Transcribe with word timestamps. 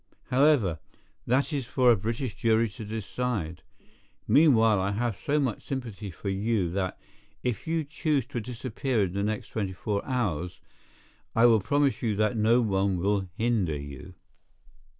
However, 0.31 0.79
that 1.27 1.53
is 1.53 1.67
for 1.67 1.91
a 1.91 1.95
British 1.95 2.33
jury 2.35 2.69
to 2.69 2.83
decide. 2.83 3.61
Meanwhile 4.27 4.81
I 4.81 4.93
have 4.93 5.15
so 5.15 5.39
much 5.39 5.67
sympathy 5.67 6.09
for 6.09 6.29
you 6.29 6.71
that, 6.71 6.97
if 7.43 7.67
you 7.67 7.83
choose 7.83 8.25
to 8.29 8.39
disappear 8.41 9.03
in 9.03 9.13
the 9.13 9.21
next 9.21 9.49
twenty 9.49 9.73
four 9.73 10.03
hours, 10.03 10.59
I 11.35 11.45
will 11.45 11.61
promise 11.61 12.01
you 12.01 12.15
that 12.15 12.35
no 12.35 12.61
one 12.61 12.97
will 12.97 13.29
hinder 13.37 13.77
you." 13.77 14.15